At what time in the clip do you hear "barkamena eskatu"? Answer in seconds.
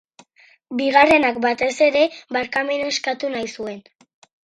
2.39-3.35